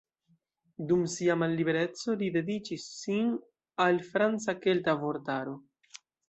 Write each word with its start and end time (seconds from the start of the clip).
Dum 0.91 1.01
sia 1.15 1.35
mallibereco, 1.41 2.15
li 2.21 2.29
dediĉis 2.37 2.85
sin 3.03 3.29
al 3.87 4.01
franca-kelta 4.09 4.97
vortaro. 5.05 5.55